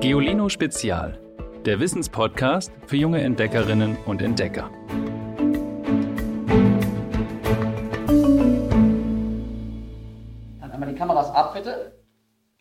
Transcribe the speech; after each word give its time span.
Geolino 0.00 0.48
Spezial, 0.48 1.20
der 1.66 1.78
Wissenspodcast 1.78 2.72
für 2.86 2.96
junge 2.96 3.20
Entdeckerinnen 3.20 3.98
und 4.06 4.22
Entdecker. 4.22 4.70
Dann 10.58 10.70
einmal 10.72 10.88
die 10.88 10.94
Kameras 10.94 11.30
ab, 11.32 11.52
bitte. 11.52 12.02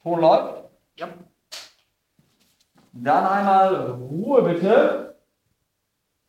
Ton 0.04 0.20
läuft. 0.20 0.66
Ja. 0.98 1.08
Dann 2.92 3.26
einmal 3.26 3.92
Ruhe, 3.92 4.42
bitte. 4.42 5.16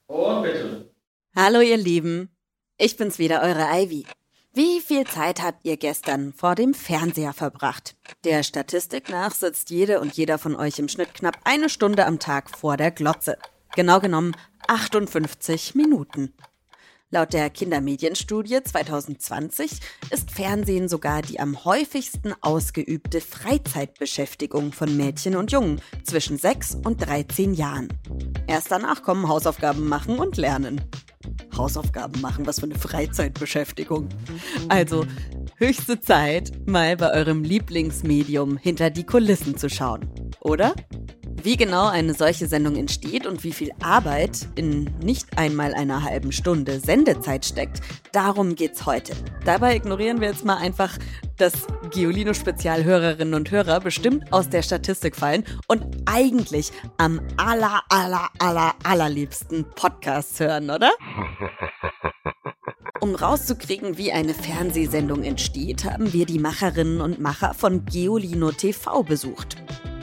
Und 0.07 0.43
bitte. 0.45 0.93
Hallo 1.35 1.59
ihr 1.61 1.77
Lieben, 1.77 2.31
ich 2.79 2.97
bin's 2.97 3.19
wieder, 3.19 3.43
eure 3.43 3.67
Ivy. 3.83 4.07
Wie 4.53 4.81
viel 4.81 5.07
Zeit 5.07 5.41
habt 5.43 5.61
ihr 5.63 5.77
gestern 5.77 6.33
vor 6.33 6.57
dem 6.57 6.75
Fernseher 6.75 7.33
verbracht? 7.33 7.95
Der 8.25 8.43
Statistik 8.43 9.09
nach 9.09 9.33
sitzt 9.33 9.71
jede 9.71 10.01
und 10.01 10.17
jeder 10.17 10.39
von 10.39 10.57
euch 10.57 10.81
im 10.81 10.89
Schnitt 10.89 11.15
knapp 11.15 11.39
eine 11.45 11.69
Stunde 11.69 12.05
am 12.05 12.19
Tag 12.19 12.51
vor 12.51 12.77
der 12.77 12.91
Glotze. 12.91 13.39
Genau 13.77 14.01
genommen 14.01 14.35
58 14.67 15.77
Minuten. 15.77 16.35
Laut 17.13 17.33
der 17.33 17.49
Kindermedienstudie 17.51 18.61
2020 18.61 19.71
ist 20.11 20.33
Fernsehen 20.33 20.89
sogar 20.89 21.23
die 21.23 21.39
am 21.39 21.65
häufigsten 21.65 22.35
ausgeübte 22.41 23.21
Freizeitbeschäftigung 23.21 24.73
von 24.73 24.97
Mädchen 24.97 25.37
und 25.37 25.53
Jungen 25.53 25.81
zwischen 26.03 26.39
6 26.39 26.79
und 26.85 27.07
13 27.07 27.55
Jahren. 27.55 27.89
Erst 28.49 28.73
danach 28.73 29.05
kommen 29.05 29.29
Hausaufgaben 29.29 29.89
machen 29.89 30.19
und 30.19 30.37
lernen. 30.37 30.81
Hausaufgaben 31.57 32.21
machen, 32.21 32.47
was 32.47 32.61
für 32.61 32.67
eine 32.67 32.75
Freizeitbeschäftigung. 32.75 34.09
Also 34.69 35.07
höchste 35.57 36.01
Zeit, 36.01 36.53
mal 36.67 36.97
bei 36.97 37.13
eurem 37.13 37.45
Lieblingsmedium 37.45 38.57
hinter 38.57 38.91
die 38.91 39.05
Kulissen 39.05 39.57
zu 39.57 39.69
schauen, 39.69 40.09
oder? 40.41 40.75
Wie 41.43 41.57
genau 41.57 41.89
eine 41.89 42.13
solche 42.13 42.47
Sendung 42.47 42.77
entsteht 42.77 43.27
und 43.27 43.45
wie 43.45 43.53
viel 43.53 43.71
Arbeit 43.83 44.47
in 44.57 44.91
nicht 45.03 45.39
einmal 45.39 45.73
einer 45.73 46.03
halben 46.03 46.33
Stunde 46.33 46.81
Sendezeit 46.81 47.47
steckt, 47.47 47.81
darum 48.13 48.57
geht's 48.57 48.85
heute. 48.85 49.15
Dabei 49.47 49.77
ignorieren 49.77 50.21
wir 50.21 50.29
jetzt 50.29 50.45
mal 50.45 50.59
einfach, 50.59 50.99
dass 51.39 51.67
Giolino-Spezialhörerinnen 51.91 53.35
und 53.35 53.51
Hörer 53.51 53.81
bestimmt 53.81 54.33
aus 54.33 54.49
der 54.49 54.63
Statistik 54.63 55.17
fallen 55.17 55.45
und 55.67 55.85
eigentlich 56.07 56.73
am 56.99 57.21
aller, 57.37 57.83
aller, 57.89 58.29
aller, 58.39 58.75
allerliebsten 58.85 59.65
Podcasts 59.75 60.41
hören, 60.41 60.71
oder? 60.71 60.93
Um 63.01 63.15
rauszukriegen, 63.15 63.97
wie 63.97 64.13
eine 64.13 64.35
Fernsehsendung 64.35 65.23
entsteht, 65.23 65.85
haben 65.85 66.13
wir 66.13 66.27
die 66.27 66.39
Macherinnen 66.39 67.01
und 67.01 67.19
Macher 67.19 67.55
von 67.55 67.85
Geolino 67.87 68.53
TV 68.53 69.03
besucht. 69.03 69.57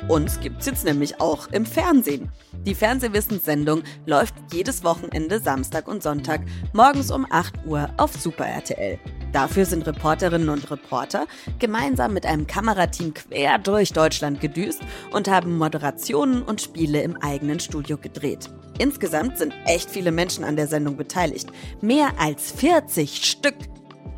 Uns 0.07 0.39
gibt's 0.39 0.65
jetzt 0.65 0.85
nämlich 0.85 1.19
auch 1.19 1.47
im 1.47 1.65
Fernsehen. 1.65 2.31
Die 2.65 2.75
Fernsehwissenssendung 2.75 3.83
läuft 4.05 4.33
jedes 4.51 4.83
Wochenende 4.83 5.39
Samstag 5.39 5.87
und 5.87 6.01
Sonntag 6.01 6.41
morgens 6.73 7.11
um 7.11 7.27
8 7.29 7.65
Uhr 7.65 7.89
auf 7.97 8.13
Super 8.13 8.45
RTL. 8.45 8.99
Dafür 9.37 9.67
sind 9.67 9.85
Reporterinnen 9.85 10.49
und 10.49 10.71
Reporter 10.71 11.27
gemeinsam 11.59 12.11
mit 12.11 12.25
einem 12.25 12.47
Kamerateam 12.47 13.13
quer 13.13 13.59
durch 13.59 13.93
Deutschland 13.93 14.41
gedüst 14.41 14.81
und 15.11 15.27
haben 15.27 15.59
Moderationen 15.59 16.41
und 16.41 16.59
Spiele 16.59 17.03
im 17.03 17.17
eigenen 17.17 17.59
Studio 17.59 17.99
gedreht. 17.99 18.49
Insgesamt 18.79 19.37
sind 19.37 19.53
echt 19.67 19.91
viele 19.91 20.11
Menschen 20.11 20.43
an 20.43 20.55
der 20.55 20.65
Sendung 20.65 20.97
beteiligt. 20.97 21.51
Mehr 21.81 22.19
als 22.19 22.51
40 22.51 23.23
Stück. 23.23 23.53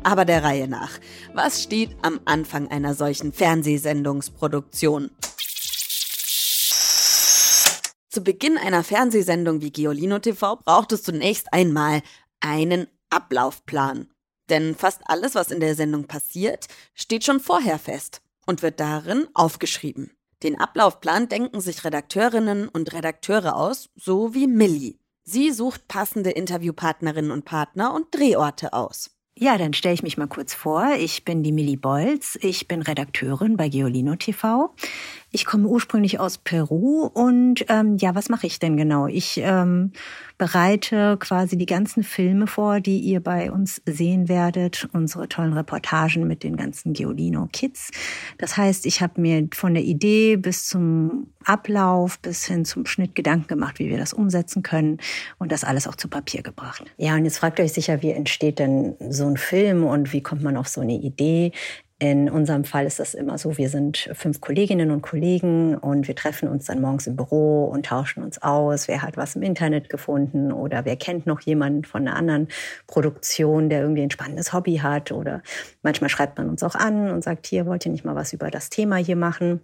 Aber 0.04 0.24
der 0.24 0.42
Reihe 0.42 0.66
nach. 0.66 0.92
Was 1.34 1.64
steht 1.64 1.94
am 2.00 2.20
Anfang 2.24 2.68
einer 2.68 2.94
solchen 2.94 3.34
Fernsehsendungsproduktion? 3.34 5.10
Zu 8.08 8.24
Beginn 8.24 8.56
einer 8.56 8.82
Fernsehsendung 8.82 9.60
wie 9.60 9.70
Geolino 9.70 10.18
TV 10.18 10.56
braucht 10.64 10.92
es 10.92 11.02
zunächst 11.02 11.52
einmal 11.52 12.00
einen 12.40 12.86
Ablaufplan. 13.10 14.08
Denn 14.50 14.74
fast 14.74 15.00
alles, 15.06 15.34
was 15.34 15.50
in 15.50 15.60
der 15.60 15.74
Sendung 15.74 16.04
passiert, 16.04 16.66
steht 16.94 17.24
schon 17.24 17.40
vorher 17.40 17.78
fest 17.78 18.20
und 18.46 18.62
wird 18.62 18.80
darin 18.80 19.28
aufgeschrieben. 19.32 20.10
Den 20.42 20.58
Ablaufplan 20.58 21.28
denken 21.28 21.60
sich 21.60 21.84
Redakteurinnen 21.84 22.68
und 22.68 22.92
Redakteure 22.92 23.56
aus, 23.56 23.90
so 23.94 24.34
wie 24.34 24.46
Millie. 24.46 24.96
Sie 25.22 25.52
sucht 25.52 25.86
passende 25.86 26.30
Interviewpartnerinnen 26.30 27.30
und 27.30 27.44
Partner 27.44 27.94
und 27.94 28.06
Drehorte 28.10 28.72
aus. 28.72 29.10
Ja, 29.38 29.56
dann 29.56 29.72
stelle 29.72 29.94
ich 29.94 30.02
mich 30.02 30.18
mal 30.18 30.26
kurz 30.26 30.52
vor. 30.52 30.86
Ich 30.98 31.24
bin 31.24 31.42
die 31.42 31.52
Millie 31.52 31.78
Bolz. 31.78 32.38
Ich 32.42 32.68
bin 32.68 32.82
Redakteurin 32.82 33.56
bei 33.56 33.68
Geolino 33.68 34.16
TV. 34.16 34.74
Ich 35.32 35.44
komme 35.44 35.68
ursprünglich 35.68 36.18
aus 36.18 36.38
Peru 36.38 37.04
und 37.06 37.64
ähm, 37.68 37.96
ja, 37.98 38.16
was 38.16 38.28
mache 38.28 38.48
ich 38.48 38.58
denn 38.58 38.76
genau? 38.76 39.06
Ich 39.06 39.40
ähm, 39.42 39.92
bereite 40.38 41.16
quasi 41.20 41.56
die 41.56 41.66
ganzen 41.66 42.02
Filme 42.02 42.48
vor, 42.48 42.80
die 42.80 42.98
ihr 42.98 43.20
bei 43.20 43.52
uns 43.52 43.80
sehen 43.86 44.28
werdet, 44.28 44.88
unsere 44.92 45.28
tollen 45.28 45.52
Reportagen 45.52 46.26
mit 46.26 46.42
den 46.42 46.56
ganzen 46.56 46.94
Geolino 46.94 47.48
Kids. 47.52 47.90
Das 48.38 48.56
heißt, 48.56 48.86
ich 48.86 49.02
habe 49.02 49.20
mir 49.20 49.46
von 49.54 49.74
der 49.74 49.84
Idee 49.84 50.36
bis 50.36 50.66
zum 50.66 51.28
Ablauf 51.44 52.18
bis 52.18 52.44
hin 52.46 52.64
zum 52.64 52.86
Schnitt 52.86 53.14
Gedanken 53.14 53.46
gemacht, 53.46 53.78
wie 53.78 53.88
wir 53.88 53.98
das 53.98 54.12
umsetzen 54.12 54.64
können 54.64 54.98
und 55.38 55.52
das 55.52 55.62
alles 55.62 55.86
auch 55.86 55.94
zu 55.94 56.08
Papier 56.08 56.42
gebracht. 56.42 56.84
Ja, 56.96 57.14
und 57.14 57.24
jetzt 57.24 57.38
fragt 57.38 57.60
euch 57.60 57.72
sicher, 57.72 58.02
wie 58.02 58.10
entsteht 58.10 58.58
denn 58.58 58.96
so 59.10 59.26
ein 59.26 59.36
Film 59.36 59.84
und 59.84 60.12
wie 60.12 60.22
kommt 60.22 60.42
man 60.42 60.56
auf 60.56 60.66
so 60.66 60.80
eine 60.80 60.94
Idee? 60.94 61.52
In 62.02 62.30
unserem 62.30 62.64
Fall 62.64 62.86
ist 62.86 62.98
das 62.98 63.12
immer 63.12 63.36
so, 63.36 63.58
wir 63.58 63.68
sind 63.68 64.08
fünf 64.14 64.40
Kolleginnen 64.40 64.90
und 64.90 65.02
Kollegen 65.02 65.76
und 65.76 66.08
wir 66.08 66.16
treffen 66.16 66.48
uns 66.48 66.64
dann 66.64 66.80
morgens 66.80 67.06
im 67.06 67.14
Büro 67.14 67.66
und 67.66 67.84
tauschen 67.84 68.22
uns 68.22 68.40
aus. 68.40 68.88
Wer 68.88 69.02
hat 69.02 69.18
was 69.18 69.36
im 69.36 69.42
Internet 69.42 69.90
gefunden 69.90 70.50
oder 70.50 70.86
wer 70.86 70.96
kennt 70.96 71.26
noch 71.26 71.42
jemanden 71.42 71.84
von 71.84 72.08
einer 72.08 72.16
anderen 72.16 72.48
Produktion, 72.86 73.68
der 73.68 73.82
irgendwie 73.82 74.00
ein 74.00 74.10
spannendes 74.10 74.54
Hobby 74.54 74.76
hat 74.76 75.12
oder 75.12 75.42
manchmal 75.82 76.08
schreibt 76.08 76.38
man 76.38 76.48
uns 76.48 76.62
auch 76.62 76.74
an 76.74 77.10
und 77.10 77.22
sagt, 77.22 77.46
hier 77.46 77.66
wollt 77.66 77.84
ihr 77.84 77.92
nicht 77.92 78.06
mal 78.06 78.14
was 78.14 78.32
über 78.32 78.50
das 78.50 78.70
Thema 78.70 78.96
hier 78.96 79.16
machen. 79.16 79.60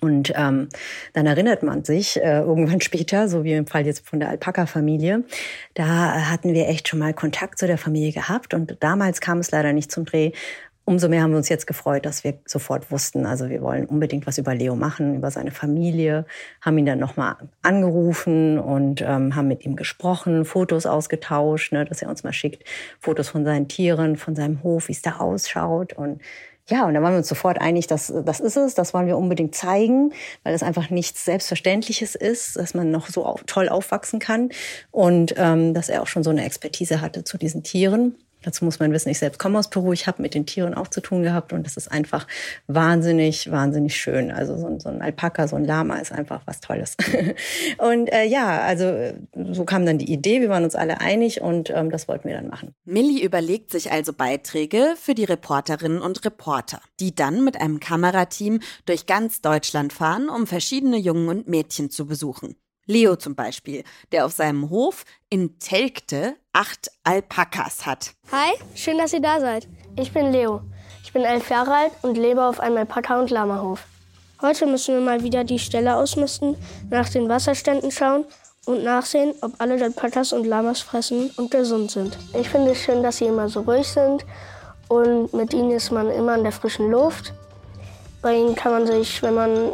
Und 0.00 0.32
ähm, 0.34 0.68
dann 1.12 1.26
erinnert 1.26 1.62
man 1.62 1.84
sich 1.84 2.20
äh, 2.20 2.40
irgendwann 2.40 2.80
später, 2.82 3.28
so 3.28 3.44
wie 3.44 3.52
im 3.52 3.68
Fall 3.68 3.86
jetzt 3.86 4.08
von 4.08 4.18
der 4.18 4.28
Alpaka-Familie, 4.28 5.22
da 5.74 6.30
hatten 6.30 6.52
wir 6.52 6.68
echt 6.68 6.88
schon 6.88 6.98
mal 6.98 7.14
Kontakt 7.14 7.60
zu 7.60 7.68
der 7.68 7.78
Familie 7.78 8.10
gehabt 8.10 8.54
und 8.54 8.76
damals 8.80 9.20
kam 9.20 9.38
es 9.38 9.52
leider 9.52 9.72
nicht 9.72 9.92
zum 9.92 10.04
Dreh, 10.04 10.32
Umso 10.86 11.08
mehr 11.08 11.22
haben 11.22 11.30
wir 11.30 11.38
uns 11.38 11.48
jetzt 11.48 11.66
gefreut, 11.66 12.04
dass 12.04 12.24
wir 12.24 12.34
sofort 12.44 12.90
wussten, 12.90 13.24
also 13.24 13.48
wir 13.48 13.62
wollen 13.62 13.86
unbedingt 13.86 14.26
was 14.26 14.36
über 14.36 14.54
Leo 14.54 14.76
machen, 14.76 15.16
über 15.16 15.30
seine 15.30 15.50
Familie, 15.50 16.26
haben 16.60 16.76
ihn 16.76 16.84
dann 16.84 16.98
nochmal 16.98 17.36
angerufen 17.62 18.58
und 18.58 19.00
ähm, 19.00 19.34
haben 19.34 19.48
mit 19.48 19.64
ihm 19.64 19.76
gesprochen, 19.76 20.44
Fotos 20.44 20.84
ausgetauscht, 20.84 21.72
ne, 21.72 21.86
dass 21.86 22.02
er 22.02 22.10
uns 22.10 22.22
mal 22.22 22.34
schickt, 22.34 22.68
Fotos 23.00 23.30
von 23.30 23.46
seinen 23.46 23.66
Tieren, 23.66 24.16
von 24.16 24.34
seinem 24.34 24.62
Hof, 24.62 24.88
wie 24.88 24.92
es 24.92 25.00
da 25.00 25.16
ausschaut 25.16 25.94
und 25.94 26.20
ja, 26.70 26.86
und 26.86 26.94
da 26.94 27.02
waren 27.02 27.12
wir 27.12 27.18
uns 27.18 27.28
sofort 27.28 27.60
einig, 27.60 27.88
dass 27.88 28.12
das 28.24 28.40
ist 28.40 28.56
es, 28.56 28.74
das 28.74 28.94
wollen 28.94 29.06
wir 29.06 29.18
unbedingt 29.18 29.54
zeigen, 29.54 30.14
weil 30.44 30.54
es 30.54 30.62
einfach 30.62 30.88
nichts 30.88 31.24
Selbstverständliches 31.24 32.14
ist, 32.14 32.56
dass 32.56 32.72
man 32.72 32.90
noch 32.90 33.08
so 33.08 33.38
toll 33.46 33.68
aufwachsen 33.68 34.18
kann 34.18 34.48
und 34.90 35.34
ähm, 35.36 35.74
dass 35.74 35.90
er 35.90 36.00
auch 36.00 36.06
schon 36.06 36.22
so 36.22 36.30
eine 36.30 36.44
Expertise 36.44 37.02
hatte 37.02 37.22
zu 37.22 37.36
diesen 37.36 37.64
Tieren. 37.64 38.14
Dazu 38.44 38.64
muss 38.64 38.78
man 38.78 38.92
wissen, 38.92 39.08
ich 39.08 39.18
selbst 39.18 39.38
komme 39.38 39.58
aus 39.58 39.70
Peru, 39.70 39.92
ich 39.92 40.06
habe 40.06 40.20
mit 40.22 40.34
den 40.34 40.46
Tieren 40.46 40.74
auch 40.74 40.88
zu 40.88 41.00
tun 41.00 41.22
gehabt 41.22 41.52
und 41.52 41.64
das 41.64 41.76
ist 41.76 41.90
einfach 41.90 42.26
wahnsinnig, 42.66 43.50
wahnsinnig 43.50 43.96
schön. 43.96 44.30
Also 44.30 44.56
so 44.56 44.66
ein, 44.66 44.80
so 44.80 44.88
ein 44.88 45.00
Alpaka, 45.00 45.48
so 45.48 45.56
ein 45.56 45.64
Lama 45.64 45.96
ist 45.96 46.12
einfach 46.12 46.42
was 46.44 46.60
Tolles. 46.60 46.96
und 47.78 48.12
äh, 48.12 48.24
ja, 48.24 48.60
also 48.60 49.14
so 49.52 49.64
kam 49.64 49.86
dann 49.86 49.98
die 49.98 50.12
Idee, 50.12 50.40
wir 50.40 50.48
waren 50.48 50.64
uns 50.64 50.74
alle 50.74 51.00
einig 51.00 51.40
und 51.40 51.70
ähm, 51.70 51.90
das 51.90 52.08
wollten 52.08 52.28
wir 52.28 52.36
dann 52.36 52.48
machen. 52.48 52.74
Millie 52.84 53.24
überlegt 53.24 53.70
sich 53.70 53.90
also 53.90 54.12
Beiträge 54.12 54.94
für 54.96 55.14
die 55.14 55.24
Reporterinnen 55.24 56.00
und 56.00 56.24
Reporter, 56.24 56.80
die 57.00 57.14
dann 57.14 57.44
mit 57.44 57.60
einem 57.60 57.80
Kamerateam 57.80 58.60
durch 58.86 59.06
ganz 59.06 59.40
Deutschland 59.40 59.92
fahren, 59.92 60.28
um 60.28 60.46
verschiedene 60.46 60.98
Jungen 60.98 61.28
und 61.28 61.48
Mädchen 61.48 61.90
zu 61.90 62.06
besuchen. 62.06 62.56
Leo 62.86 63.16
zum 63.16 63.34
Beispiel, 63.34 63.84
der 64.12 64.26
auf 64.26 64.32
seinem 64.32 64.70
Hof 64.70 65.04
in 65.30 65.58
Telgte 65.58 66.36
acht 66.52 66.90
Alpakas 67.02 67.86
hat. 67.86 68.12
Hi, 68.30 68.52
schön, 68.74 68.98
dass 68.98 69.12
ihr 69.12 69.22
da 69.22 69.40
seid. 69.40 69.66
Ich 69.96 70.12
bin 70.12 70.32
Leo. 70.32 70.60
Ich 71.02 71.12
bin 71.12 71.22
elf 71.22 71.48
Jahre 71.50 71.74
alt 71.74 71.92
und 72.02 72.16
lebe 72.16 72.44
auf 72.44 72.60
einem 72.60 72.78
Alpaka- 72.78 73.20
und 73.20 73.30
Lamahof. 73.30 73.84
Heute 74.42 74.66
müssen 74.66 74.94
wir 74.94 75.00
mal 75.00 75.22
wieder 75.22 75.44
die 75.44 75.58
Stelle 75.58 75.96
ausmisten, 75.96 76.56
nach 76.90 77.08
den 77.08 77.28
Wasserständen 77.28 77.90
schauen 77.90 78.24
und 78.66 78.84
nachsehen, 78.84 79.34
ob 79.40 79.52
alle 79.58 79.82
Alpakas 79.82 80.32
und 80.32 80.44
Lamas 80.44 80.80
fressen 80.80 81.30
und 81.36 81.50
gesund 81.50 81.90
sind. 81.90 82.18
Ich 82.38 82.48
finde 82.48 82.72
es 82.72 82.82
schön, 82.82 83.02
dass 83.02 83.18
sie 83.18 83.26
immer 83.26 83.48
so 83.48 83.60
ruhig 83.60 83.86
sind 83.86 84.24
und 84.88 85.32
mit 85.32 85.54
ihnen 85.54 85.70
ist 85.70 85.90
man 85.90 86.10
immer 86.10 86.36
in 86.36 86.42
der 86.42 86.52
frischen 86.52 86.90
Luft. 86.90 87.32
Bei 88.20 88.34
ihnen 88.34 88.54
kann 88.54 88.72
man 88.72 88.86
sich, 88.86 89.22
wenn 89.22 89.34
man 89.34 89.72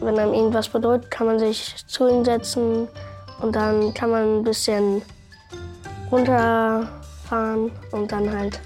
wenn 0.00 0.18
einem 0.18 0.34
irgendwas 0.34 0.68
bedeutet, 0.68 1.10
kann 1.10 1.26
man 1.26 1.38
sich 1.38 1.76
zu 1.86 2.08
ihm 2.08 2.24
setzen 2.24 2.88
und 3.40 3.54
dann 3.54 3.94
kann 3.94 4.10
man 4.10 4.38
ein 4.38 4.44
bisschen 4.44 5.02
runterfahren 6.10 7.70
und 7.92 8.10
dann 8.10 8.30
halt 8.30 8.60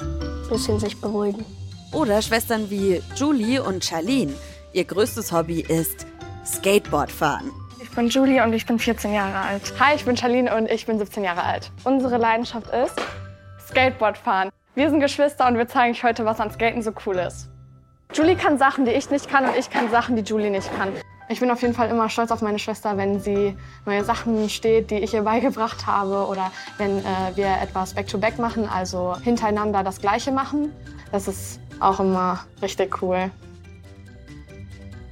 ein 0.00 0.48
bisschen 0.48 0.80
sich 0.80 1.00
beruhigen. 1.00 1.44
Oder 1.92 2.22
Schwestern 2.22 2.70
wie 2.70 3.02
Julie 3.16 3.62
und 3.62 3.84
Charlene. 3.84 4.32
Ihr 4.72 4.84
größtes 4.84 5.32
Hobby 5.32 5.60
ist 5.60 6.06
Skateboard 6.46 7.10
fahren. 7.10 7.50
Ich 7.82 7.90
bin 7.90 8.08
Julie 8.08 8.42
und 8.42 8.52
ich 8.52 8.66
bin 8.66 8.78
14 8.78 9.12
Jahre 9.12 9.38
alt. 9.38 9.74
Hi, 9.80 9.96
ich 9.96 10.04
bin 10.04 10.16
Charlene 10.16 10.54
und 10.54 10.70
ich 10.70 10.86
bin 10.86 10.98
17 10.98 11.24
Jahre 11.24 11.42
alt. 11.42 11.70
Unsere 11.84 12.18
Leidenschaft 12.18 12.68
ist 12.68 12.94
Skateboard 13.68 14.16
fahren. 14.16 14.50
Wir 14.76 14.88
sind 14.88 15.00
Geschwister 15.00 15.48
und 15.48 15.58
wir 15.58 15.66
zeigen 15.66 15.92
euch 15.92 16.04
heute, 16.04 16.24
was 16.24 16.40
an 16.40 16.50
Skaten 16.52 16.82
so 16.82 16.92
cool 17.04 17.16
ist. 17.16 17.49
Julie 18.12 18.34
kann 18.34 18.58
Sachen, 18.58 18.84
die 18.84 18.90
ich 18.90 19.08
nicht 19.10 19.28
kann 19.28 19.44
und 19.44 19.56
ich 19.56 19.70
kann 19.70 19.88
Sachen, 19.90 20.16
die 20.16 20.22
Julie 20.22 20.50
nicht 20.50 20.68
kann. 20.76 20.92
Ich 21.28 21.38
bin 21.38 21.48
auf 21.52 21.62
jeden 21.62 21.74
Fall 21.74 21.88
immer 21.90 22.08
stolz 22.08 22.32
auf 22.32 22.42
meine 22.42 22.58
Schwester, 22.58 22.96
wenn 22.96 23.20
sie 23.20 23.56
neue 23.86 24.04
Sachen 24.04 24.48
steht, 24.50 24.90
die 24.90 24.96
ich 24.96 25.14
ihr 25.14 25.22
beigebracht 25.22 25.86
habe 25.86 26.26
oder 26.26 26.50
wenn 26.76 26.98
äh, 26.98 27.36
wir 27.36 27.46
etwas 27.62 27.94
Back-to-Back 27.94 28.34
-back 28.34 28.40
machen, 28.40 28.68
also 28.68 29.14
hintereinander 29.22 29.84
das 29.84 30.00
Gleiche 30.00 30.32
machen. 30.32 30.72
Das 31.12 31.28
ist 31.28 31.60
auch 31.78 32.00
immer 32.00 32.44
richtig 32.60 33.00
cool. 33.00 33.30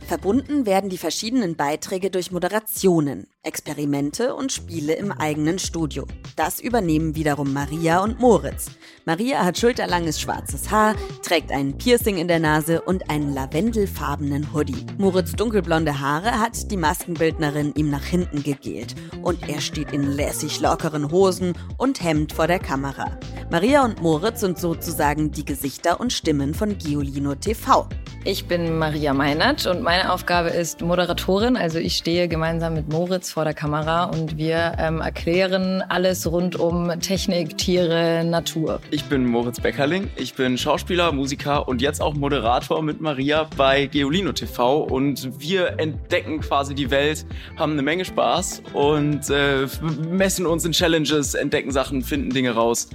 Verbunden 0.09 0.67
werden 0.67 0.91
die 0.91 0.99
verschiedenen 0.99 1.55
Beiträge 1.55 2.11
durch 2.11 2.33
Moderationen, 2.33 3.29
Experimente 3.45 4.35
und 4.35 4.51
Spiele 4.51 4.95
im 4.95 5.13
eigenen 5.13 5.61
Studio. 5.61 6.07
Das 6.35 6.59
übernehmen 6.59 7.15
wiederum 7.15 7.53
Maria 7.53 8.03
und 8.03 8.19
Moritz. 8.19 8.73
Maria 9.05 9.45
hat 9.45 9.57
schulterlanges 9.57 10.21
schwarzes 10.21 10.73
Haar, 10.73 10.97
trägt 11.23 11.53
ein 11.53 11.79
Piercing 11.79 12.19
in 12.19 12.27
der 12.27 12.41
Nase 12.41 12.83
und 12.83 13.09
einen 13.09 13.33
lavendelfarbenen 13.33 14.53
Hoodie. 14.53 14.85
Moritz 14.99 15.33
dunkelblonde 15.33 16.01
Haare 16.01 16.41
hat 16.41 16.71
die 16.71 16.77
Maskenbildnerin 16.77 17.73
ihm 17.77 17.91
nach 17.91 18.05
hinten 18.05 18.43
gegelt 18.43 18.97
und 19.23 19.49
er 19.49 19.61
steht 19.61 19.93
in 19.93 20.03
lässig 20.03 20.61
lockeren 20.61 21.13
Hosen 21.13 21.53
und 21.77 22.03
Hemd 22.03 22.33
vor 22.33 22.49
der 22.49 22.59
Kamera. 22.59 23.19
Maria 23.51 23.85
und 23.85 24.03
Moritz 24.03 24.41
sind 24.41 24.59
sozusagen 24.59 25.31
die 25.31 25.45
Gesichter 25.45 26.01
und 26.01 26.13
Stimmen 26.13 26.55
von 26.55 26.77
Giolino 26.77 27.37
TV. 27.37 27.89
Ich 28.25 28.47
bin 28.47 28.77
Maria 28.79 29.15
Meinert 29.15 29.67
und 29.67 29.81
meine 29.81 30.13
Aufgabe 30.13 30.51
ist 30.51 30.83
Moderatorin. 30.83 31.57
Also 31.57 31.79
ich 31.79 31.97
stehe 31.97 32.29
gemeinsam 32.29 32.75
mit 32.75 32.93
Moritz 32.93 33.28
vor 33.33 33.45
der 33.45 33.55
Kamera 33.55 34.05
und 34.05 34.37
wir 34.37 34.75
ähm, 34.79 35.01
erklären 35.01 35.83
alles 35.89 36.31
rund 36.31 36.57
um 36.57 36.89
Technik, 37.01 37.59
Tiere, 37.59 38.25
Natur. 38.25 38.81
Ich 38.91 39.05
bin 39.05 39.27
Moritz 39.27 39.61
Beckerling. 39.61 40.11
Ich 40.17 40.35
bin 40.35 40.59
Schauspieler, 40.59 41.13
Musiker 41.13 41.69
und 41.69 41.83
jetzt 41.83 42.01
auch 42.01 42.15
Moderator 42.15 42.83
mit 42.83 43.01
Maria 43.01 43.49
bei 43.57 43.87
Geolino 43.87 44.33
TV. 44.33 44.83
Und 44.83 45.41
wir 45.41 45.79
entdecken 45.79 46.41
quasi 46.41 46.75
die 46.75 46.91
Welt, 46.91 47.27
haben 47.57 47.73
eine 47.73 47.83
Menge 47.83 48.05
Spaß 48.05 48.63
und 48.73 49.29
äh, 49.31 49.67
messen 50.09 50.47
uns 50.47 50.65
in 50.65 50.73
Challenges, 50.73 51.35
entdecken 51.35 51.71
Sachen, 51.71 52.03
finden 52.03 52.31
Dinge 52.31 52.53
raus 52.53 52.89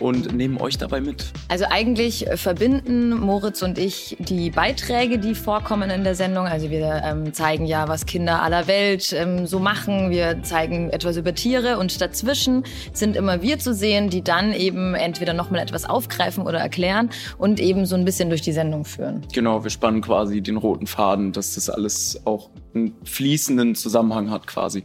und 0.00 0.34
nehmen 0.34 0.58
euch 0.58 0.78
dabei 0.78 1.00
mit. 1.00 1.32
Also 1.48 1.66
eigentlich 1.70 2.26
verbinden 2.34 3.10
Moritz 3.10 3.62
und 3.62 3.78
ich 3.78 4.16
die 4.18 4.50
Beiträge, 4.50 5.18
die 5.18 5.34
vorkommen 5.34 5.90
in 5.90 6.04
der 6.04 6.14
Sendung. 6.14 6.46
Also 6.46 6.70
wir 6.70 7.02
ähm, 7.04 7.32
zeigen 7.32 7.66
ja, 7.66 7.88
was 7.88 8.06
Kinder 8.06 8.42
aller 8.42 8.66
Welt 8.66 9.12
ähm, 9.12 9.46
so 9.46 9.58
machen. 9.58 10.10
Wir 10.10 10.42
zeigen 10.42 10.90
etwas 10.90 11.16
über 11.16 11.34
Tiere 11.34 11.78
und 11.78 12.00
dazwischen 12.00 12.64
sind 12.92 13.16
immer 13.16 13.42
wir 13.42 13.58
zu 13.58 13.74
sehen, 13.74 14.10
die 14.10 14.22
dann 14.22 14.52
eben 14.52 14.94
entweder 14.94 15.34
nochmal 15.34 15.60
etwas 15.60 15.84
aufgreifen 15.84 16.44
oder 16.44 16.58
erklären 16.58 17.10
und 17.38 17.60
eben 17.60 17.86
so 17.86 17.96
ein 17.96 18.04
bisschen 18.04 18.28
durch 18.30 18.42
die 18.42 18.52
Sendung 18.52 18.84
führen. 18.84 19.22
Genau, 19.32 19.62
wir 19.62 19.70
spannen 19.70 20.00
quasi 20.00 20.40
den 20.40 20.56
roten 20.56 20.86
Faden, 20.86 21.32
dass 21.32 21.54
das 21.54 21.70
alles 21.70 22.20
auch 22.24 22.50
einen 22.74 22.94
fließenden 23.04 23.74
Zusammenhang 23.74 24.30
hat 24.30 24.46
quasi. 24.46 24.84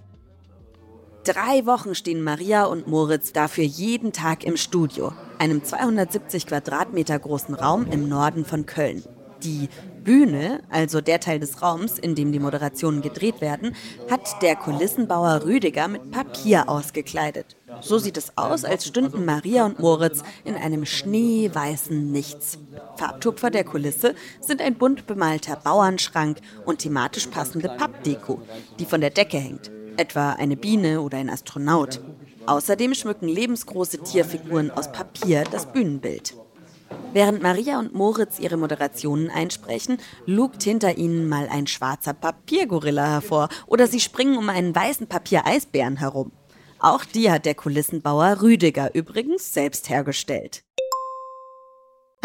Drei 1.26 1.66
Wochen 1.66 1.96
stehen 1.96 2.22
Maria 2.22 2.66
und 2.66 2.86
Moritz 2.86 3.34
dafür 3.34 3.64
jeden 3.64 4.14
Tag 4.14 4.44
im 4.44 4.58
Studio, 4.58 5.12
einem 5.40 5.64
270 5.64 6.46
Quadratmeter 6.46 7.18
großen 7.18 7.56
Raum 7.56 7.88
im 7.90 8.08
Norden 8.08 8.46
von 8.46 8.68
Köln. 8.68 9.04
Die 9.42 9.68
Bühne, 10.04 10.62
also 10.70 11.02
der 11.02 11.20
Teil 11.20 11.40
des 11.40 11.64
Raums, 11.64 11.98
in 11.98 12.14
dem 12.14 12.32
die 12.32 12.38
Moderationen 12.38 13.02
gedreht 13.02 13.42
werden, 13.42 13.76
hat 14.08 14.40
der 14.44 14.56
Kulissenbauer 14.56 15.46
Rüdiger 15.46 15.88
mit 15.88 16.12
Papier 16.12 16.70
ausgekleidet. 16.70 17.56
So 17.82 17.98
sieht 17.98 18.18
es 18.18 18.38
aus, 18.38 18.64
als 18.64 18.86
stünden 18.86 19.26
Maria 19.26 19.66
und 19.66 19.80
Moritz 19.80 20.22
in 20.44 20.54
einem 20.54 20.86
schneeweißen 20.86 22.12
Nichts. 22.12 22.60
Farbtupfer 22.98 23.50
der 23.50 23.64
Kulisse 23.64 24.14
sind 24.42 24.62
ein 24.62 24.76
bunt 24.76 25.08
bemalter 25.08 25.56
Bauernschrank 25.56 26.38
und 26.66 26.80
thematisch 26.80 27.26
passende 27.26 27.70
Pappdeko, 27.70 28.44
die 28.78 28.86
von 28.86 29.02
der 29.02 29.10
Decke 29.10 29.38
hängt 29.38 29.72
etwa 29.98 30.34
eine 30.34 30.58
Biene 30.58 31.02
oder 31.02 31.18
ein 31.18 31.30
Astronaut. 31.30 32.02
Außerdem 32.46 32.94
schmücken 32.94 33.28
lebensgroße 33.28 34.04
Tierfiguren 34.04 34.72
aus 34.72 34.92
Papier 34.92 35.44
das 35.52 35.72
Bühnenbild. 35.72 36.36
Während 37.14 37.42
Maria 37.42 37.80
und 37.80 37.96
Moritz 37.96 38.40
ihre 38.40 38.58
Moderationen 38.58 39.30
einsprechen, 39.30 40.00
lugt 40.26 40.64
hinter 40.64 40.98
ihnen 40.98 41.30
mal 41.30 41.48
ein 41.50 41.66
schwarzer 41.66 42.14
Papiergorilla 42.14 43.06
hervor 43.06 43.48
oder 43.68 43.88
sie 43.88 44.02
springen 44.02 44.38
um 44.38 44.50
einen 44.50 44.76
weißen 44.76 45.08
Papiereisbären 45.08 45.96
herum. 45.96 46.34
Auch 46.80 47.06
die 47.06 47.32
hat 47.32 47.46
der 47.46 47.56
Kulissenbauer 47.56 48.42
Rüdiger 48.42 48.94
übrigens 48.94 49.54
selbst 49.54 49.90
hergestellt. 49.90 50.65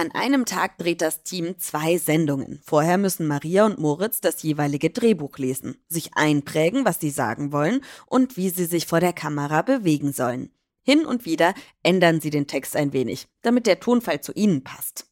An 0.00 0.12
einem 0.12 0.46
Tag 0.46 0.78
dreht 0.78 1.02
das 1.02 1.24
Team 1.24 1.58
zwei 1.58 1.98
Sendungen. 1.98 2.62
Vorher 2.64 2.96
müssen 2.96 3.26
Maria 3.26 3.66
und 3.66 3.78
Moritz 3.78 4.22
das 4.22 4.42
jeweilige 4.42 4.88
Drehbuch 4.88 5.36
lesen, 5.36 5.76
sich 5.88 6.14
einprägen, 6.14 6.86
was 6.86 7.00
sie 7.00 7.10
sagen 7.10 7.52
wollen 7.52 7.82
und 8.06 8.38
wie 8.38 8.48
sie 8.48 8.64
sich 8.64 8.86
vor 8.86 9.00
der 9.00 9.12
Kamera 9.12 9.60
bewegen 9.60 10.14
sollen. 10.14 10.54
Hin 10.80 11.04
und 11.04 11.26
wieder 11.26 11.52
ändern 11.82 12.22
sie 12.22 12.30
den 12.30 12.46
Text 12.46 12.76
ein 12.76 12.94
wenig, 12.94 13.28
damit 13.42 13.66
der 13.66 13.78
Tonfall 13.78 14.22
zu 14.22 14.32
ihnen 14.32 14.64
passt. 14.64 15.04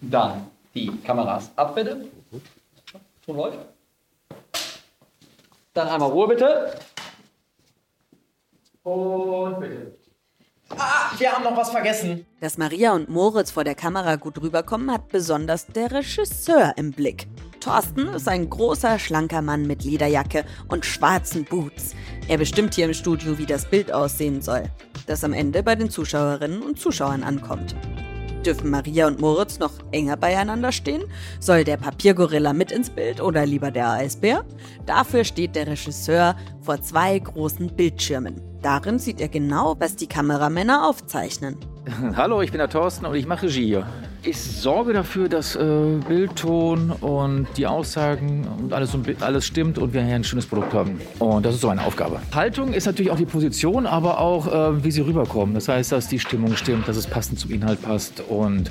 Dann 0.00 0.48
die 0.74 0.90
Kameras 1.04 1.52
ab, 1.54 1.76
bitte. 1.76 2.08
Ton 3.24 3.36
läuft. 3.36 3.58
Dann 5.74 5.86
einmal 5.86 6.10
Ruhe, 6.10 6.26
bitte. 6.26 6.76
Und 8.82 9.60
bitte. 9.60 10.03
Ah, 10.78 11.10
wir 11.18 11.32
haben 11.32 11.44
noch 11.44 11.56
was 11.56 11.70
vergessen. 11.70 12.26
Dass 12.40 12.58
Maria 12.58 12.92
und 12.92 13.08
Moritz 13.08 13.50
vor 13.50 13.64
der 13.64 13.74
Kamera 13.74 14.16
gut 14.16 14.40
rüberkommen, 14.40 14.90
hat 14.90 15.08
besonders 15.08 15.66
der 15.66 15.90
Regisseur 15.90 16.72
im 16.76 16.92
Blick. 16.92 17.26
Thorsten 17.60 18.08
ist 18.08 18.28
ein 18.28 18.50
großer, 18.50 18.98
schlanker 18.98 19.40
Mann 19.40 19.66
mit 19.66 19.84
Lederjacke 19.84 20.44
und 20.68 20.84
schwarzen 20.84 21.44
Boots. 21.44 21.94
Er 22.28 22.38
bestimmt 22.38 22.74
hier 22.74 22.86
im 22.86 22.94
Studio, 22.94 23.38
wie 23.38 23.46
das 23.46 23.64
Bild 23.64 23.92
aussehen 23.92 24.42
soll, 24.42 24.64
das 25.06 25.24
am 25.24 25.32
Ende 25.32 25.62
bei 25.62 25.74
den 25.74 25.90
Zuschauerinnen 25.90 26.62
und 26.62 26.78
Zuschauern 26.78 27.22
ankommt. 27.22 27.74
Dürfen 28.44 28.70
Maria 28.70 29.06
und 29.06 29.20
Moritz 29.20 29.58
noch 29.58 29.72
enger 29.90 30.16
beieinander 30.18 30.70
stehen? 30.70 31.04
Soll 31.40 31.64
der 31.64 31.78
Papiergorilla 31.78 32.52
mit 32.52 32.72
ins 32.72 32.90
Bild 32.90 33.22
oder 33.22 33.46
lieber 33.46 33.70
der 33.70 33.90
Eisbär? 33.92 34.44
Dafür 34.84 35.24
steht 35.24 35.56
der 35.56 35.66
Regisseur 35.66 36.36
vor 36.60 36.80
zwei 36.82 37.18
großen 37.18 37.74
Bildschirmen. 37.74 38.40
Darin 38.60 38.98
sieht 38.98 39.20
er 39.20 39.28
genau, 39.28 39.76
was 39.78 39.96
die 39.96 40.06
Kameramänner 40.06 40.86
aufzeichnen. 40.86 41.56
Hallo, 42.16 42.42
ich 42.42 42.50
bin 42.50 42.58
der 42.58 42.68
Thorsten 42.68 43.06
und 43.06 43.14
ich 43.14 43.26
mache 43.26 43.46
Regie 43.46 43.66
hier. 43.66 43.86
Ich 44.26 44.40
sorge 44.40 44.94
dafür, 44.94 45.28
dass 45.28 45.54
äh, 45.54 45.60
Bildton 46.08 46.90
und 46.90 47.46
die 47.58 47.66
Aussagen 47.66 48.46
und 48.58 48.72
alles, 48.72 48.96
alles 49.20 49.44
stimmt 49.44 49.76
und 49.76 49.92
wir 49.92 50.02
hier 50.02 50.14
ein 50.14 50.24
schönes 50.24 50.46
Produkt 50.46 50.72
haben. 50.72 50.98
Und 51.18 51.44
das 51.44 51.56
ist 51.56 51.60
so 51.60 51.66
meine 51.68 51.84
Aufgabe. 51.84 52.20
Haltung 52.34 52.72
ist 52.72 52.86
natürlich 52.86 53.12
auch 53.12 53.18
die 53.18 53.26
Position, 53.26 53.86
aber 53.86 54.20
auch, 54.20 54.46
äh, 54.46 54.82
wie 54.82 54.90
sie 54.90 55.02
rüberkommen. 55.02 55.54
Das 55.54 55.68
heißt, 55.68 55.92
dass 55.92 56.08
die 56.08 56.18
Stimmung 56.18 56.56
stimmt, 56.56 56.88
dass 56.88 56.96
es 56.96 57.06
passend 57.06 57.38
zum 57.38 57.50
Inhalt 57.50 57.82
passt 57.82 58.22
und 58.26 58.70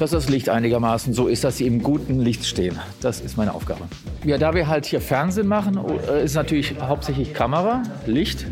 dass 0.00 0.10
das 0.10 0.28
Licht 0.28 0.48
einigermaßen 0.48 1.14
so 1.14 1.28
ist, 1.28 1.44
dass 1.44 1.58
sie 1.58 1.66
im 1.68 1.80
guten 1.80 2.18
Licht 2.18 2.44
stehen. 2.44 2.76
Das 3.00 3.20
ist 3.20 3.36
meine 3.36 3.54
Aufgabe. 3.54 3.82
Ja, 4.24 4.38
da 4.38 4.54
wir 4.54 4.66
halt 4.66 4.86
hier 4.86 5.00
Fernsehen 5.00 5.46
machen, 5.46 5.78
äh, 6.08 6.24
ist 6.24 6.34
natürlich 6.34 6.74
hauptsächlich 6.80 7.32
Kamera, 7.32 7.84
Licht. 8.06 8.46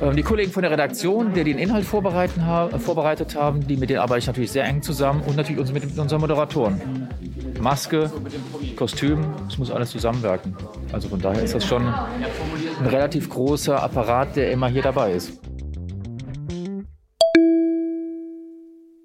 Ähm, 0.00 0.14
die 0.14 0.22
Kollegen 0.22 0.52
von 0.52 0.62
der 0.62 0.70
Redaktion, 0.70 1.32
die 1.32 1.44
den 1.44 1.58
Inhalt 1.58 1.84
vorbereitet 1.84 3.34
haben, 3.34 3.66
die, 3.66 3.76
mit 3.76 3.90
denen 3.90 4.00
arbeite 4.00 4.20
ich 4.20 4.26
natürlich 4.26 4.52
sehr 4.52 4.64
eng 4.64 4.82
zusammen 4.82 5.22
und 5.22 5.36
natürlich 5.36 5.72
mit 5.72 5.98
unseren 5.98 6.20
Moderatoren. 6.20 7.08
Maske, 7.60 8.10
Kostüm, 8.76 9.34
es 9.48 9.58
muss 9.58 9.70
alles 9.70 9.90
zusammenwirken. 9.90 10.56
Also 10.92 11.08
von 11.08 11.20
daher 11.20 11.42
ist 11.42 11.54
das 11.54 11.64
schon 11.64 11.82
ein 11.86 12.86
relativ 12.86 13.28
großer 13.28 13.82
Apparat, 13.82 14.36
der 14.36 14.52
immer 14.52 14.68
hier 14.68 14.82
dabei 14.82 15.12
ist. 15.12 15.40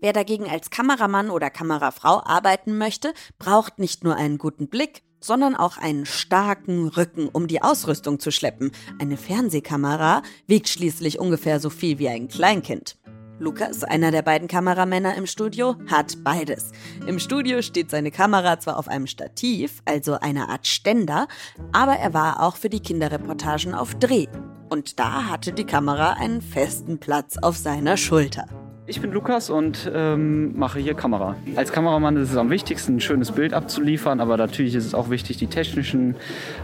Wer 0.02 0.14
dagegen 0.14 0.50
als 0.50 0.70
Kameramann 0.70 1.30
oder 1.30 1.50
Kamerafrau 1.50 2.22
arbeiten 2.24 2.78
möchte, 2.78 3.14
braucht 3.40 3.80
nicht 3.80 4.04
nur 4.04 4.16
einen 4.16 4.38
guten 4.38 4.68
Blick, 4.68 5.02
sondern 5.24 5.56
auch 5.56 5.78
einen 5.78 6.06
starken 6.06 6.90
Rücken, 6.90 7.30
um 7.30 7.48
die 7.48 7.62
Ausrüstung 7.62 8.20
zu 8.20 8.32
schleppen. 8.32 8.72
Eine 9.00 9.18
Fernsehkamera 9.18 10.22
wiegt 10.48 10.70
schließlich 10.70 11.20
ungefähr 11.20 11.60
so 11.60 11.70
viel 11.70 11.98
wie 12.00 12.10
ein 12.10 12.28
Kleinkind. 12.28 12.98
Lukas, 13.40 13.84
einer 13.84 14.12
der 14.12 14.22
beiden 14.22 14.48
Kameramänner 14.48 15.16
im 15.16 15.26
Studio, 15.26 15.76
hat 15.90 16.24
beides. 16.24 16.72
Im 17.08 17.20
Studio 17.20 17.62
steht 17.62 17.90
seine 17.90 18.12
Kamera 18.12 18.60
zwar 18.60 18.78
auf 18.78 18.88
einem 18.88 19.08
Stativ, 19.08 19.82
also 19.86 20.20
einer 20.20 20.50
Art 20.50 20.68
Ständer, 20.68 21.28
aber 21.72 21.94
er 21.94 22.14
war 22.14 22.42
auch 22.42 22.56
für 22.56 22.70
die 22.70 22.80
Kinderreportagen 22.80 23.74
auf 23.74 23.96
Dreh. 23.96 24.28
Und 24.70 25.00
da 25.00 25.26
hatte 25.26 25.52
die 25.52 25.66
Kamera 25.66 26.14
einen 26.14 26.42
festen 26.42 27.00
Platz 27.00 27.38
auf 27.38 27.58
seiner 27.58 27.98
Schulter. 27.98 28.63
Ich 28.86 29.00
bin 29.00 29.14
Lukas 29.14 29.50
und 29.50 29.90
ähm, 29.94 30.58
mache 30.58 30.78
hier 30.78 30.94
Kamera. 30.94 31.38
Als 31.56 31.72
Kameramann 31.72 32.18
ist 32.18 32.32
es 32.32 32.38
am 32.38 32.50
wichtigsten, 32.50 32.98
ein 32.98 33.00
schönes 33.00 33.32
Bild 33.32 33.54
abzuliefern, 33.54 34.20
aber 34.20 34.36
natürlich 34.36 34.76
ist 34.76 34.86
es 34.86 34.94
auch 34.94 35.10
wichtig, 35.10 35.38
die 35.38 35.48
technischen, 35.48 36.16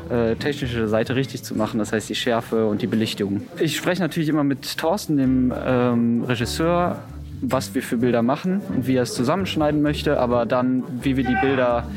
äh, 0.10 0.36
technische 0.36 0.90
Seite 0.90 1.16
richtig 1.16 1.44
zu 1.44 1.56
machen, 1.56 1.80
das 1.80 1.94
heißt 1.94 2.10
die 2.10 2.16
Schärfe 2.16 2.66
und 2.68 2.82
die 2.82 2.88
Belichtung. 2.88 3.44
Ich 3.58 3.78
spreche 3.78 4.02
natürlich 4.02 4.28
immer 4.28 4.44
mit 4.44 4.78
Thorsten, 4.78 5.16
dem 5.16 5.54
ähm, 5.66 6.26
Regisseur, 6.26 7.02
was 7.42 7.74
wir 7.74 7.82
für 7.82 7.96
Bilder 7.96 8.22
machen 8.22 8.62
und 8.68 8.86
wie 8.86 8.96
er 8.96 9.04
es 9.04 9.14
zusammenschneiden 9.14 9.82
möchte, 9.82 10.20
aber 10.20 10.46
dann, 10.46 10.84
wie 11.02 11.16
wir 11.16 11.24
die 11.24 11.38
Bilder 11.42 11.88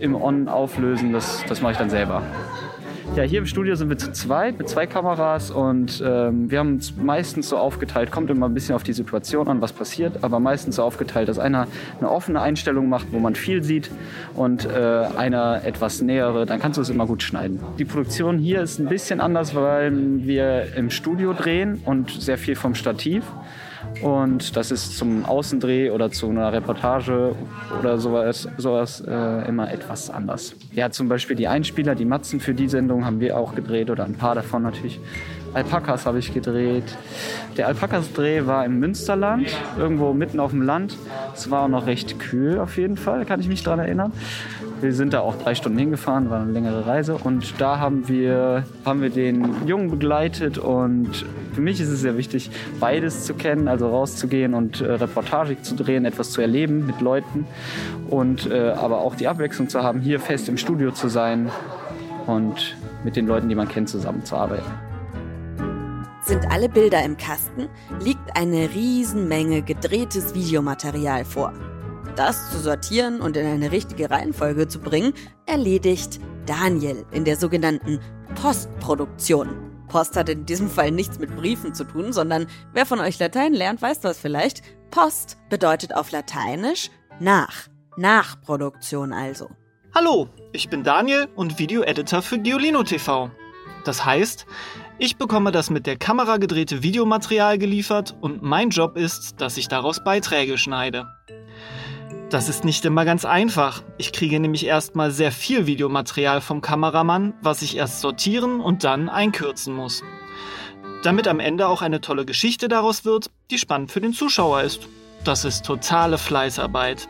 im 0.00 0.16
On 0.16 0.48
auflösen, 0.48 1.12
das, 1.12 1.44
das 1.48 1.62
mache 1.62 1.72
ich 1.72 1.78
dann 1.78 1.90
selber. 1.90 2.22
Ja, 3.14 3.24
hier 3.24 3.40
im 3.40 3.46
Studio 3.46 3.74
sind 3.74 3.90
wir 3.90 3.98
zu 3.98 4.10
zweit 4.12 4.56
mit 4.56 4.70
zwei 4.70 4.86
Kameras 4.86 5.50
und 5.50 6.02
ähm, 6.02 6.50
wir 6.50 6.60
haben 6.60 6.76
uns 6.76 6.96
meistens 6.96 7.50
so 7.50 7.58
aufgeteilt, 7.58 8.10
kommt 8.10 8.30
immer 8.30 8.48
ein 8.48 8.54
bisschen 8.54 8.74
auf 8.74 8.84
die 8.84 8.94
Situation 8.94 9.48
an, 9.48 9.60
was 9.60 9.74
passiert, 9.74 10.24
aber 10.24 10.40
meistens 10.40 10.76
so 10.76 10.82
aufgeteilt, 10.82 11.28
dass 11.28 11.38
einer 11.38 11.66
eine 12.00 12.10
offene 12.10 12.40
Einstellung 12.40 12.88
macht, 12.88 13.08
wo 13.12 13.18
man 13.18 13.34
viel 13.34 13.62
sieht 13.62 13.90
und 14.34 14.64
äh, 14.64 14.70
einer 15.14 15.62
etwas 15.62 16.00
nähere, 16.00 16.46
dann 16.46 16.58
kannst 16.58 16.78
du 16.78 16.80
es 16.80 16.88
immer 16.88 17.04
gut 17.04 17.22
schneiden. 17.22 17.60
Die 17.78 17.84
Produktion 17.84 18.38
hier 18.38 18.62
ist 18.62 18.78
ein 18.78 18.88
bisschen 18.88 19.20
anders, 19.20 19.54
weil 19.54 19.92
wir 20.24 20.74
im 20.74 20.88
Studio 20.88 21.34
drehen 21.34 21.82
und 21.84 22.10
sehr 22.10 22.38
viel 22.38 22.54
vom 22.54 22.74
Stativ. 22.74 23.24
Und 24.02 24.56
das 24.56 24.70
ist 24.70 24.96
zum 24.96 25.24
Außendreh 25.24 25.90
oder 25.90 26.10
zu 26.10 26.28
einer 26.28 26.52
Reportage 26.52 27.34
oder 27.78 27.98
sowas, 27.98 28.48
sowas 28.56 29.02
äh, 29.06 29.48
immer 29.48 29.72
etwas 29.72 30.10
anders. 30.10 30.54
Ja, 30.72 30.90
zum 30.90 31.08
Beispiel 31.08 31.36
die 31.36 31.48
Einspieler, 31.48 31.94
die 31.94 32.04
Matzen 32.04 32.40
für 32.40 32.54
die 32.54 32.68
Sendung 32.68 33.04
haben 33.04 33.20
wir 33.20 33.38
auch 33.38 33.54
gedreht 33.54 33.90
oder 33.90 34.04
ein 34.04 34.14
paar 34.14 34.34
davon 34.34 34.62
natürlich. 34.62 35.00
Alpakas 35.54 36.06
habe 36.06 36.18
ich 36.18 36.32
gedreht. 36.32 36.96
Der 37.56 37.66
Alpakas-Dreh 37.68 38.46
war 38.46 38.64
im 38.64 38.78
Münsterland, 38.78 39.46
irgendwo 39.78 40.14
mitten 40.14 40.40
auf 40.40 40.52
dem 40.52 40.62
Land. 40.62 40.96
Es 41.34 41.50
war 41.50 41.64
auch 41.64 41.68
noch 41.68 41.86
recht 41.86 42.18
kühl 42.18 42.58
auf 42.58 42.78
jeden 42.78 42.96
Fall, 42.96 43.26
kann 43.26 43.40
ich 43.40 43.48
mich 43.48 43.62
daran 43.62 43.80
erinnern. 43.80 44.12
Wir 44.80 44.92
sind 44.94 45.12
da 45.12 45.20
auch 45.20 45.36
drei 45.36 45.54
Stunden 45.54 45.78
hingefahren, 45.78 46.28
war 46.28 46.40
eine 46.40 46.50
längere 46.50 46.86
Reise. 46.86 47.14
Und 47.14 47.60
da 47.60 47.78
haben 47.78 48.08
wir, 48.08 48.64
haben 48.84 49.00
wir 49.00 49.10
den 49.10 49.66
Jungen 49.66 49.90
begleitet. 49.90 50.58
Und 50.58 51.24
für 51.52 51.60
mich 51.60 51.80
ist 51.80 51.88
es 51.88 52.00
sehr 52.00 52.16
wichtig, 52.16 52.50
beides 52.80 53.24
zu 53.24 53.34
kennen, 53.34 53.68
also 53.68 53.88
rauszugehen 53.88 54.54
und 54.54 54.80
äh, 54.80 54.94
Reportage 54.94 55.62
zu 55.62 55.76
drehen, 55.76 56.04
etwas 56.04 56.32
zu 56.32 56.40
erleben 56.40 56.84
mit 56.84 57.00
Leuten. 57.00 57.46
Und 58.10 58.50
äh, 58.50 58.70
aber 58.70 59.02
auch 59.02 59.14
die 59.14 59.28
Abwechslung 59.28 59.68
zu 59.68 59.84
haben, 59.84 60.00
hier 60.00 60.18
fest 60.18 60.48
im 60.48 60.56
Studio 60.56 60.90
zu 60.90 61.06
sein 61.06 61.50
und 62.26 62.76
mit 63.04 63.14
den 63.14 63.28
Leuten, 63.28 63.48
die 63.48 63.54
man 63.54 63.68
kennt, 63.68 63.88
zusammenzuarbeiten. 63.88 64.91
Sind 66.24 66.48
alle 66.52 66.68
Bilder 66.68 67.02
im 67.02 67.16
Kasten, 67.16 67.68
liegt 68.00 68.36
eine 68.36 68.70
Riesenmenge 68.72 69.62
gedrehtes 69.62 70.34
Videomaterial 70.34 71.24
vor. 71.24 71.52
Das 72.14 72.52
zu 72.52 72.60
sortieren 72.60 73.20
und 73.20 73.36
in 73.36 73.44
eine 73.44 73.72
richtige 73.72 74.08
Reihenfolge 74.08 74.68
zu 74.68 74.78
bringen, 74.78 75.14
erledigt 75.46 76.20
Daniel 76.46 77.04
in 77.10 77.24
der 77.24 77.36
sogenannten 77.36 77.98
Postproduktion. 78.40 79.48
Post 79.88 80.16
hat 80.16 80.28
in 80.28 80.46
diesem 80.46 80.70
Fall 80.70 80.92
nichts 80.92 81.18
mit 81.18 81.34
Briefen 81.34 81.74
zu 81.74 81.82
tun, 81.82 82.12
sondern 82.12 82.46
wer 82.72 82.86
von 82.86 83.00
euch 83.00 83.18
Latein 83.18 83.52
lernt, 83.52 83.82
weiß 83.82 83.98
das 83.98 84.18
vielleicht. 84.18 84.62
Post 84.92 85.38
bedeutet 85.50 85.92
auf 85.92 86.12
Lateinisch 86.12 86.90
nach. 87.18 87.66
Nachproduktion 87.96 89.12
also. 89.12 89.50
Hallo, 89.92 90.28
ich 90.52 90.70
bin 90.70 90.84
Daniel 90.84 91.28
und 91.34 91.58
Video-Editor 91.58 92.22
für 92.22 92.38
Giolino 92.38 92.84
TV. 92.84 93.30
Das 93.84 94.04
heißt, 94.04 94.46
ich 94.98 95.16
bekomme 95.16 95.52
das 95.52 95.70
mit 95.70 95.86
der 95.86 95.96
Kamera 95.96 96.36
gedrehte 96.36 96.82
Videomaterial 96.82 97.58
geliefert 97.58 98.16
und 98.20 98.42
mein 98.42 98.70
Job 98.70 98.96
ist, 98.96 99.40
dass 99.40 99.56
ich 99.56 99.68
daraus 99.68 100.04
Beiträge 100.04 100.58
schneide. 100.58 101.06
Das 102.30 102.48
ist 102.48 102.64
nicht 102.64 102.84
immer 102.84 103.04
ganz 103.04 103.24
einfach. 103.24 103.82
Ich 103.98 104.12
kriege 104.12 104.40
nämlich 104.40 104.64
erstmal 104.64 105.10
sehr 105.10 105.32
viel 105.32 105.66
Videomaterial 105.66 106.40
vom 106.40 106.62
Kameramann, 106.62 107.34
was 107.42 107.60
ich 107.60 107.76
erst 107.76 108.00
sortieren 108.00 108.60
und 108.60 108.84
dann 108.84 109.08
einkürzen 109.08 109.74
muss. 109.74 110.02
Damit 111.02 111.28
am 111.28 111.40
Ende 111.40 111.68
auch 111.68 111.82
eine 111.82 112.00
tolle 112.00 112.24
Geschichte 112.24 112.68
daraus 112.68 113.04
wird, 113.04 113.30
die 113.50 113.58
spannend 113.58 113.90
für 113.90 114.00
den 114.00 114.14
Zuschauer 114.14 114.62
ist. 114.62 114.88
Das 115.24 115.44
ist 115.44 115.66
totale 115.66 116.16
Fleißarbeit. 116.16 117.08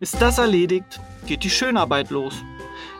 Ist 0.00 0.20
das 0.20 0.38
erledigt, 0.38 1.00
geht 1.26 1.44
die 1.44 1.50
Schönarbeit 1.50 2.10
los. 2.10 2.34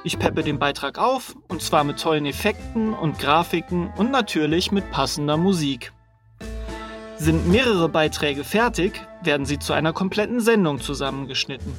Ich 0.04 0.18
peppe 0.18 0.42
den 0.42 0.59
Beitrag 0.59 0.99
auf, 0.99 1.37
und 1.47 1.62
zwar 1.62 1.85
mit 1.85 2.00
tollen 2.00 2.26
Effekten 2.26 2.92
und 2.92 3.21
Grafiken 3.21 3.92
und 3.97 4.11
natürlich 4.11 4.73
mit 4.73 4.90
passender 4.90 5.37
Musik. 5.37 5.92
Sind 7.18 7.47
mehrere 7.49 7.88
Beiträge 7.88 8.42
fertig, 8.42 9.00
werden 9.23 9.47
sie 9.47 9.61
zu 9.61 9.73
einer 9.73 9.92
kompletten 9.92 10.40
Sendung 10.40 10.80
zusammengeschnitten. 10.80 11.73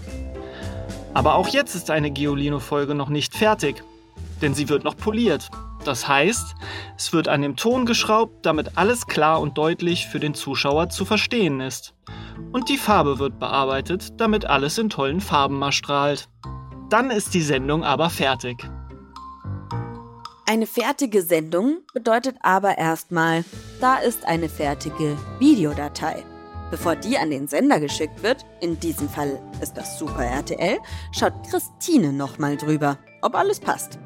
Aber 1.14 1.36
auch 1.36 1.50
jetzt 1.50 1.76
ist 1.76 1.92
eine 1.92 2.12
Geolino-Folge 2.12 2.96
noch 2.96 3.10
nicht 3.10 3.36
fertig, 3.36 3.84
denn 4.42 4.54
sie 4.54 4.70
wird 4.70 4.86
noch 4.86 4.96
poliert. 4.96 5.50
Das 5.84 6.08
heißt, 6.08 6.56
es 6.98 7.12
wird 7.12 7.28
an 7.28 7.42
dem 7.42 7.58
Ton 7.58 7.86
geschraubt, 7.86 8.46
damit 8.46 8.78
alles 8.78 9.06
klar 9.06 9.42
und 9.42 9.58
deutlich 9.58 10.08
für 10.08 10.22
den 10.22 10.34
Zuschauer 10.34 10.88
zu 10.88 11.04
verstehen 11.04 11.60
ist. 11.60 11.94
Und 12.54 12.70
die 12.70 12.78
Farbe 12.78 13.20
wird 13.20 13.38
bearbeitet, 13.38 14.14
damit 14.22 14.46
alles 14.46 14.78
in 14.78 14.90
tollen 14.90 15.20
Farben 15.20 15.62
erstrahlt. 15.62 16.30
Dann 16.94 17.10
ist 17.10 17.34
die 17.34 17.42
Sendung 17.42 17.84
aber 17.84 18.12
fertig. 18.12 18.70
Eine 20.46 20.68
fertige 20.68 21.24
Sendung 21.24 21.80
bedeutet 21.92 22.36
aber 22.44 22.78
erstmal, 22.78 23.44
da 23.82 23.96
ist 23.96 24.28
eine 24.28 24.48
fertige 24.48 25.18
Videodatei. 25.40 26.24
Bevor 26.70 26.96
die 26.96 27.18
an 27.18 27.32
den 27.32 27.48
Sender 27.48 27.80
geschickt 27.80 28.22
wird, 28.22 28.46
in 28.62 28.80
diesem 28.80 29.10
Fall 29.10 29.42
ist 29.60 29.74
das 29.74 29.98
Super 29.98 30.24
RTL, 30.24 30.78
schaut 31.12 31.34
Christine 31.50 32.14
nochmal 32.14 32.58
drüber, 32.58 33.00
ob 33.24 33.34
alles 33.34 33.60
passt. 33.60 33.98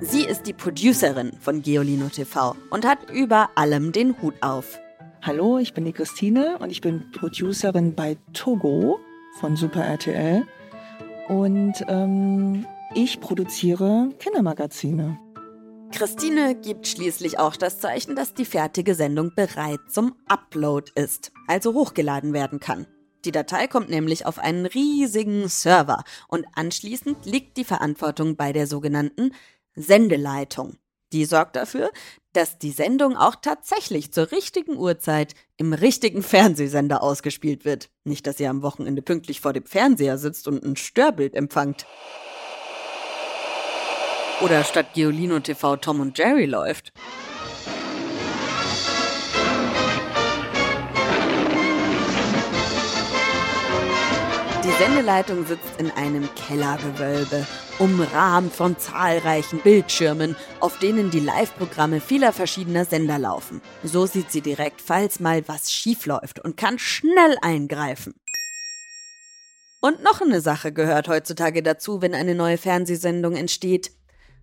Sie 0.00 0.24
ist 0.24 0.44
die 0.44 0.52
Producerin 0.52 1.32
von 1.40 1.62
Geolino 1.62 2.10
TV 2.10 2.54
und 2.70 2.86
hat 2.86 3.10
über 3.10 3.50
allem 3.56 3.90
den 3.90 4.22
Hut 4.22 4.34
auf. 4.40 4.78
Hallo, 5.22 5.58
ich 5.58 5.74
bin 5.74 5.84
die 5.84 5.92
Christine 5.92 6.58
und 6.60 6.70
ich 6.70 6.80
bin 6.80 7.10
Producerin 7.10 7.96
bei 7.96 8.18
Togo 8.34 9.00
von 9.40 9.56
Super 9.56 9.84
RTL. 9.84 10.46
Und 11.30 11.84
ähm, 11.86 12.66
ich 12.92 13.20
produziere 13.20 14.08
Kindermagazine. 14.18 15.16
Christine 15.92 16.56
gibt 16.56 16.88
schließlich 16.88 17.38
auch 17.38 17.54
das 17.54 17.78
Zeichen, 17.78 18.16
dass 18.16 18.34
die 18.34 18.44
fertige 18.44 18.96
Sendung 18.96 19.32
bereit 19.36 19.78
zum 19.88 20.16
Upload 20.26 20.90
ist, 20.96 21.30
also 21.46 21.74
hochgeladen 21.74 22.32
werden 22.32 22.58
kann. 22.58 22.88
Die 23.24 23.30
Datei 23.30 23.68
kommt 23.68 23.90
nämlich 23.90 24.26
auf 24.26 24.40
einen 24.40 24.66
riesigen 24.66 25.48
Server 25.48 26.02
und 26.26 26.46
anschließend 26.54 27.24
liegt 27.26 27.56
die 27.58 27.64
Verantwortung 27.64 28.34
bei 28.34 28.52
der 28.52 28.66
sogenannten 28.66 29.32
Sendeleitung. 29.76 30.78
Die 31.12 31.26
sorgt 31.26 31.54
dafür, 31.54 31.92
dass 32.32 32.58
die 32.58 32.72
Sendung 32.72 33.16
auch 33.16 33.36
tatsächlich 33.36 34.12
zur 34.12 34.32
richtigen 34.32 34.76
Uhrzeit 34.76 35.34
im 35.60 35.74
richtigen 35.74 36.22
Fernsehsender 36.22 37.02
ausgespielt 37.02 37.66
wird. 37.66 37.90
Nicht, 38.04 38.26
dass 38.26 38.40
ihr 38.40 38.48
am 38.48 38.62
Wochenende 38.62 39.02
pünktlich 39.02 39.42
vor 39.42 39.52
dem 39.52 39.66
Fernseher 39.66 40.16
sitzt 40.16 40.48
und 40.48 40.64
ein 40.64 40.74
Störbild 40.74 41.34
empfangt. 41.34 41.84
Oder 44.40 44.64
statt 44.64 44.94
Geolino 44.94 45.38
TV 45.38 45.76
Tom 45.76 46.00
und 46.00 46.16
Jerry 46.16 46.46
läuft. 46.46 46.94
Sendeleitung 54.80 55.44
sitzt 55.44 55.78
in 55.78 55.90
einem 55.90 56.26
Kellergewölbe, 56.36 57.46
umrahmt 57.78 58.50
von 58.50 58.78
zahlreichen 58.78 59.60
Bildschirmen, 59.60 60.36
auf 60.58 60.78
denen 60.78 61.10
die 61.10 61.20
Live-Programme 61.20 62.00
vieler 62.00 62.32
verschiedener 62.32 62.86
Sender 62.86 63.18
laufen. 63.18 63.60
So 63.82 64.06
sieht 64.06 64.32
sie 64.32 64.40
direkt, 64.40 64.80
falls 64.80 65.20
mal 65.20 65.46
was 65.46 65.70
schief 65.70 66.06
läuft 66.06 66.40
und 66.40 66.56
kann 66.56 66.78
schnell 66.78 67.36
eingreifen. 67.42 68.14
Und 69.82 70.02
noch 70.02 70.22
eine 70.22 70.40
Sache 70.40 70.72
gehört 70.72 71.08
heutzutage 71.08 71.62
dazu, 71.62 72.00
wenn 72.00 72.14
eine 72.14 72.34
neue 72.34 72.56
Fernsehsendung 72.56 73.36
entsteht. 73.36 73.90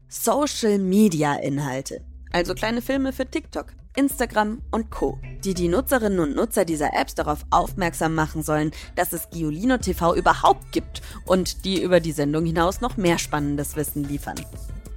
Social-Media-Inhalte. 0.08 2.06
Also 2.32 2.53
kleine 2.53 2.84
Filme 2.84 3.12
für 3.12 3.25
TikTok, 3.25 3.74
Instagram 3.98 4.62
und 4.72 4.92
Co., 4.92 5.20
die 5.44 5.54
die 5.54 5.68
Nutzerinnen 5.68 6.20
und 6.20 6.36
Nutzer 6.36 6.66
dieser 6.66 6.94
Apps 6.94 7.16
darauf 7.16 7.46
aufmerksam 7.50 8.16
machen 8.16 8.44
sollen, 8.44 8.72
dass 8.96 9.12
es 9.12 9.30
Giolino 9.32 9.77
TV 9.77 10.16
überhaupt 10.16 10.72
gibt 10.72 11.01
und 11.25 11.66
die 11.66 11.82
über 11.82 12.00
die 12.00 12.12
Sendung 12.12 12.46
hinaus 12.46 12.80
noch 12.80 12.96
mehr 12.96 13.18
spannendes 13.18 13.75
Wissen 13.75 14.04
liefern. 14.04 14.39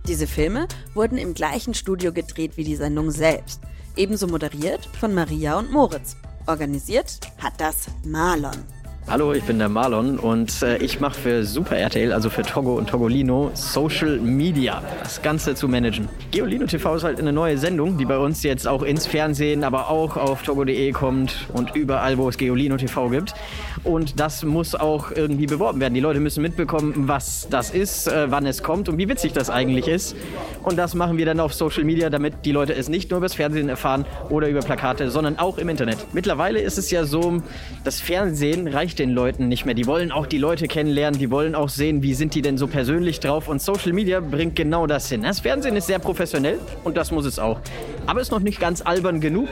Diese 0.07 0.27
Filme 0.27 0.69
wurden 0.95 1.19
im 1.19 1.35
gleichen 1.35 1.75
Studio 1.75 2.13
gedreht 2.13 2.57
wie 2.57 2.65
die 2.65 2.77
Sendung 2.77 3.11
selbst, 3.11 3.61
ebenso 3.97 4.27
moderiert 4.27 4.87
von 4.99 5.15
Maria 5.15 5.59
und 5.59 5.73
Moritz. 5.73 6.17
Organisiert 6.47 7.21
hat 7.39 7.55
das 7.59 7.87
Marlon. 8.05 8.80
Hallo, 9.11 9.33
ich 9.33 9.43
bin 9.43 9.59
der 9.59 9.69
Marlon 9.69 10.21
und 10.21 10.63
äh, 10.63 10.77
ich 10.77 11.01
mache 11.01 11.19
für 11.19 11.45
Super 11.45 11.77
RTL, 11.77 12.13
also 12.13 12.31
für 12.31 12.43
Togo 12.43 12.75
und 12.75 12.89
Togolino, 12.89 13.51
Social 13.55 14.21
Media, 14.21 14.85
das 15.03 15.21
Ganze 15.21 15.57
zu 15.57 15.67
managen. 15.67 16.09
Geolino 16.31 16.65
TV 16.67 16.95
ist 16.95 17.03
halt 17.03 17.19
eine 17.19 17.33
neue 17.33 17.59
Sendung, 17.59 17.99
die 17.99 18.05
bei 18.05 18.19
uns 18.19 18.45
jetzt 18.45 18.69
auch 18.69 18.85
ins 18.85 19.09
Fernsehen, 19.09 19.65
aber 19.65 19.91
auch 19.91 20.17
auf 20.17 20.45
togo.de 20.45 20.93
kommt 20.93 21.49
und 21.53 21.75
überall, 21.75 22.19
wo 22.19 22.29
es 22.29 22.39
Geolino 22.39 22.77
TV 22.77 23.09
gibt. 23.09 23.35
Und 23.83 24.21
das 24.21 24.45
muss 24.45 24.77
auch 24.77 25.11
irgendwie 25.11 25.47
beworben 25.47 25.81
werden. 25.81 25.95
Die 25.95 26.01
Leute 26.01 26.21
müssen 26.21 26.43
mitbekommen, 26.43 27.09
was 27.09 27.49
das 27.51 27.71
ist, 27.71 28.07
äh, 28.07 28.31
wann 28.31 28.47
es 28.47 28.63
kommt 28.63 28.89
und 28.89 28.97
wie 28.97 29.09
witzig 29.09 29.33
das 29.33 29.51
eigentlich 29.51 29.89
ist. 29.89 30.15
Und 30.63 30.77
das 30.77 30.95
machen 30.95 31.17
wir 31.17 31.27
dann 31.27 31.41
auf 31.41 31.53
Social 31.53 31.83
Media, 31.83 32.11
damit 32.11 32.45
die 32.45 32.53
Leute 32.53 32.77
es 32.77 32.89
nicht 32.89 33.11
nur 33.11 33.19
übers 33.19 33.35
Fernsehen 33.35 33.69
erfahren 33.69 34.05
oder 34.29 34.49
über 34.49 34.61
Plakate, 34.61 35.11
sondern 35.11 35.37
auch 35.37 35.59
im 35.59 35.69
Internet. 35.69 35.99
Mittlerweile 36.13 36.61
ist 36.61 36.79
es 36.79 36.93
ja 36.93 37.03
so, 37.03 37.43
das 37.83 38.01
Fernsehen 38.01 38.69
reicht 38.69 39.00
den 39.01 39.11
Leuten 39.11 39.49
nicht 39.49 39.65
mehr. 39.65 39.75
Die 39.75 39.87
wollen 39.87 40.13
auch 40.13 40.27
die 40.27 40.39
Leute 40.39 40.69
kennenlernen, 40.69 41.19
die 41.19 41.31
wollen 41.31 41.55
auch 41.55 41.71
sehen, 41.71 42.03
wie 42.03 42.15
sind 42.15 42.35
die 42.35 42.43
denn 42.43 42.59
so 42.59 42.69
persönlich 42.69 43.19
drauf. 43.19 43.49
Und 43.49 43.61
Social 43.61 43.93
Media 43.93 44.21
bringt 44.21 44.55
genau 44.55 44.87
das 44.87 45.09
hin. 45.09 45.23
Das 45.23 45.41
Fernsehen 45.41 45.75
ist 45.75 45.87
sehr 45.87 45.99
professionell 45.99 46.61
und 46.85 46.97
das 46.97 47.11
muss 47.11 47.25
es 47.25 47.39
auch. 47.39 47.61
Aber 48.07 48.21
ist 48.21 48.31
noch 48.31 48.41
nicht 48.41 48.61
ganz 48.61 48.83
albern 48.83 49.21
genug 49.21 49.49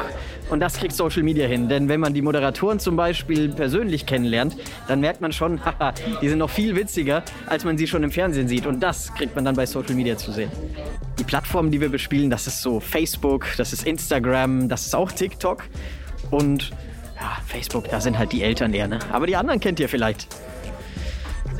und 0.50 0.60
das 0.60 0.76
kriegt 0.76 0.92
Social 0.92 1.22
Media 1.22 1.48
hin. 1.48 1.68
Denn 1.68 1.88
wenn 1.88 1.98
man 1.98 2.14
die 2.14 2.22
Moderatoren 2.22 2.78
zum 2.78 2.94
Beispiel 2.96 3.48
persönlich 3.48 4.06
kennenlernt, 4.06 4.56
dann 4.86 5.00
merkt 5.00 5.20
man 5.20 5.32
schon, 5.32 5.64
haha, 5.64 5.94
die 6.20 6.28
sind 6.28 6.38
noch 6.38 6.50
viel 6.50 6.76
witziger, 6.76 7.24
als 7.46 7.64
man 7.64 7.78
sie 7.78 7.86
schon 7.86 8.02
im 8.04 8.10
Fernsehen 8.10 8.48
sieht. 8.48 8.66
Und 8.66 8.80
das 8.80 9.12
kriegt 9.14 9.34
man 9.34 9.44
dann 9.44 9.56
bei 9.56 9.66
Social 9.66 9.94
Media 9.94 10.16
zu 10.16 10.30
sehen. 10.30 10.52
Die 11.18 11.24
Plattformen, 11.24 11.70
die 11.70 11.80
wir 11.80 11.88
bespielen, 11.88 12.28
das 12.28 12.46
ist 12.46 12.62
so 12.62 12.80
Facebook, 12.80 13.46
das 13.56 13.72
ist 13.72 13.86
Instagram, 13.86 14.68
das 14.68 14.86
ist 14.86 14.94
auch 14.94 15.10
TikTok. 15.10 15.64
Und 16.30 16.70
ja, 17.20 17.38
Facebook, 17.46 17.88
da 17.88 18.00
sind 18.00 18.18
halt 18.18 18.32
die 18.32 18.42
Eltern 18.42 18.72
eher, 18.72 18.88
ne? 18.88 18.98
Aber 19.12 19.26
die 19.26 19.36
anderen 19.36 19.60
kennt 19.60 19.80
ihr 19.80 19.88
vielleicht. 19.88 20.28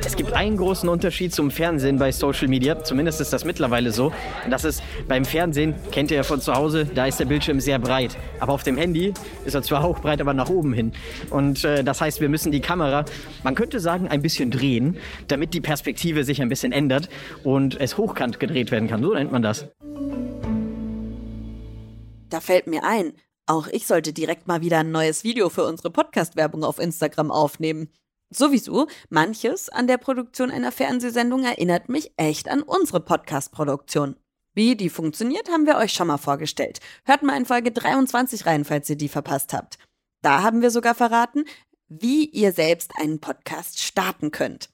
Es 0.05 0.15
gibt 0.15 0.31
einen 0.31 0.55
großen 0.55 0.87
Unterschied 0.87 1.33
zum 1.33 1.51
Fernsehen 1.51 1.99
bei 1.99 2.11
Social 2.13 2.47
Media, 2.47 2.83
zumindest 2.83 3.19
ist 3.19 3.33
das 3.33 3.43
mittlerweile 3.43 3.91
so. 3.91 4.13
Das 4.49 4.63
ist 4.63 4.81
beim 5.09 5.25
Fernsehen, 5.25 5.75
kennt 5.91 6.09
ihr 6.09 6.17
ja 6.17 6.23
von 6.23 6.39
zu 6.39 6.53
Hause, 6.53 6.85
da 6.85 7.05
ist 7.05 7.19
der 7.19 7.25
Bildschirm 7.25 7.59
sehr 7.59 7.79
breit. 7.79 8.17
Aber 8.39 8.53
auf 8.53 8.63
dem 8.63 8.77
Handy 8.77 9.13
ist 9.43 9.55
er 9.55 9.61
zwar 9.61 9.83
auch 9.85 9.99
breit, 9.99 10.21
aber 10.21 10.33
nach 10.33 10.49
oben 10.49 10.71
hin. 10.71 10.93
Und 11.29 11.65
äh, 11.65 11.83
das 11.83 11.99
heißt, 11.99 12.21
wir 12.21 12.29
müssen 12.29 12.51
die 12.51 12.61
Kamera, 12.61 13.03
man 13.43 13.55
könnte 13.55 13.81
sagen, 13.81 14.07
ein 14.07 14.21
bisschen 14.21 14.51
drehen, 14.51 14.97
damit 15.27 15.53
die 15.53 15.61
Perspektive 15.61 16.23
sich 16.23 16.41
ein 16.41 16.49
bisschen 16.49 16.71
ändert 16.71 17.09
und 17.43 17.79
es 17.79 17.97
hochkant 17.97 18.39
gedreht 18.39 18.71
werden 18.71 18.87
kann. 18.87 19.03
So 19.03 19.13
nennt 19.13 19.33
man 19.33 19.41
das. 19.41 19.67
Da 22.29 22.39
fällt 22.39 22.67
mir 22.67 22.83
ein, 22.83 23.13
auch 23.49 23.67
ich 23.67 23.87
sollte 23.87 24.13
direkt 24.13 24.47
mal 24.47 24.61
wieder 24.61 24.79
ein 24.79 24.91
neues 24.91 25.23
Video 25.23 25.49
für 25.49 25.65
unsere 25.65 25.89
Podcast-Werbung 25.89 26.63
auf 26.63 26.79
Instagram 26.79 27.31
aufnehmen. 27.31 27.89
Sowieso, 28.31 28.87
manches 29.09 29.69
an 29.69 29.87
der 29.87 29.97
Produktion 29.97 30.51
einer 30.51 30.71
Fernsehsendung 30.71 31.43
erinnert 31.43 31.89
mich 31.89 32.11
echt 32.15 32.47
an 32.47 32.61
unsere 32.61 32.99
Podcast-Produktion. 32.99 34.15
Wie 34.53 34.75
die 34.75 34.89
funktioniert, 34.89 35.49
haben 35.49 35.65
wir 35.65 35.77
euch 35.77 35.93
schon 35.93 36.07
mal 36.07 36.17
vorgestellt. 36.17 36.79
Hört 37.05 37.23
mal 37.23 37.37
in 37.37 37.45
Folge 37.45 37.71
23 37.71 38.45
rein, 38.45 38.65
falls 38.65 38.89
ihr 38.89 38.97
die 38.97 39.09
verpasst 39.09 39.51
habt. 39.53 39.79
Da 40.21 40.43
haben 40.43 40.61
wir 40.61 40.69
sogar 40.69 40.93
verraten, 40.93 41.45
wie 41.87 42.25
ihr 42.25 42.51
selbst 42.51 42.91
einen 42.97 43.19
Podcast 43.19 43.79
starten 43.79 44.29
könnt. 44.29 44.69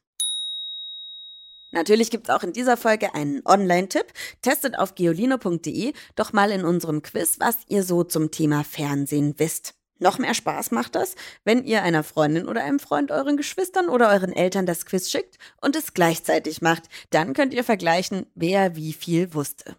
Natürlich 1.75 2.09
gibt 2.09 2.29
es 2.29 2.33
auch 2.33 2.41
in 2.41 2.53
dieser 2.53 2.77
Folge 2.77 3.13
einen 3.13 3.41
Online-Tipp. 3.45 4.05
Testet 4.41 4.79
auf 4.79 4.95
geolino.de 4.95 5.91
doch 6.15 6.31
mal 6.31 6.49
in 6.51 6.63
unserem 6.63 7.01
Quiz, 7.01 7.37
was 7.41 7.65
ihr 7.67 7.83
so 7.83 8.05
zum 8.05 8.31
Thema 8.31 8.63
Fernsehen 8.63 9.35
wisst. 9.37 9.75
Noch 9.99 10.17
mehr 10.17 10.33
Spaß 10.33 10.71
macht 10.71 10.95
das, 10.95 11.15
wenn 11.43 11.65
ihr 11.65 11.83
einer 11.83 12.03
Freundin 12.03 12.47
oder 12.47 12.63
einem 12.63 12.79
Freund 12.79 13.11
euren 13.11 13.35
Geschwistern 13.35 13.89
oder 13.89 14.09
euren 14.09 14.31
Eltern 14.31 14.65
das 14.65 14.85
Quiz 14.85 15.09
schickt 15.11 15.37
und 15.61 15.75
es 15.75 15.93
gleichzeitig 15.93 16.61
macht. 16.61 16.83
Dann 17.11 17.33
könnt 17.33 17.53
ihr 17.53 17.63
vergleichen, 17.65 18.25
wer 18.35 18.77
wie 18.77 18.93
viel 18.93 19.33
wusste. 19.33 19.75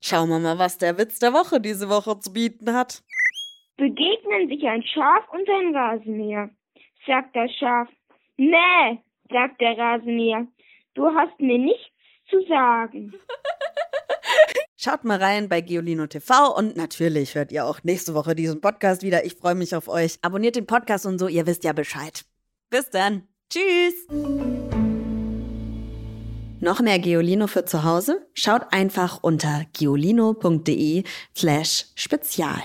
Schauen 0.00 0.28
wir 0.28 0.40
mal, 0.40 0.58
was 0.58 0.78
der 0.78 0.98
Witz 0.98 1.20
der 1.20 1.32
Woche 1.32 1.60
diese 1.60 1.88
Woche 1.88 2.18
zu 2.18 2.32
bieten 2.32 2.74
hat. 2.74 3.02
Begegnen 3.76 4.48
sich 4.48 4.64
ein 4.66 4.82
Schaf 4.82 5.28
und 5.32 5.48
ein 5.48 5.74
Rasenmäher. 5.74 6.50
Sagt 7.06 7.34
das 7.34 7.50
Schaf. 7.58 7.88
Nee, 8.36 9.02
sagt 9.30 9.60
der 9.60 9.78
Rasenmäher. 9.78 10.46
Du 10.94 11.06
hast 11.06 11.38
mir 11.40 11.58
nichts 11.58 11.90
zu 12.30 12.40
sagen. 12.48 13.12
Schaut 14.76 15.04
mal 15.04 15.18
rein 15.18 15.48
bei 15.48 15.60
Geolino 15.60 16.06
TV 16.06 16.54
und 16.56 16.76
natürlich 16.76 17.34
hört 17.34 17.52
ihr 17.52 17.64
auch 17.64 17.82
nächste 17.82 18.14
Woche 18.14 18.34
diesen 18.34 18.60
Podcast 18.60 19.02
wieder. 19.02 19.24
Ich 19.24 19.34
freue 19.34 19.54
mich 19.54 19.74
auf 19.74 19.88
euch. 19.88 20.18
Abonniert 20.22 20.56
den 20.56 20.66
Podcast 20.66 21.06
und 21.06 21.18
so, 21.18 21.26
ihr 21.26 21.46
wisst 21.46 21.64
ja 21.64 21.72
Bescheid. 21.72 22.24
Bis 22.70 22.90
dann. 22.90 23.26
Tschüss. 23.50 24.06
Noch 26.60 26.80
mehr 26.80 26.98
Geolino 26.98 27.46
für 27.46 27.64
zu 27.64 27.84
Hause? 27.84 28.26
Schaut 28.32 28.72
einfach 28.72 29.22
unter 29.22 29.64
geolino.de 29.72 31.04
slash 31.34 31.86
spezial. 31.94 32.62